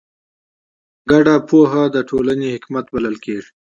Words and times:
ګډه 1.11 1.35
پوهه 1.49 1.83
د 1.95 1.97
ټولنې 2.09 2.47
حکمت 2.55 2.85
بلل 2.93 3.15
کېږي. 3.25 3.51